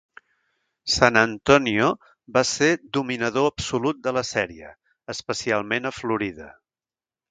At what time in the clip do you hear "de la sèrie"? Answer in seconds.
4.09-4.75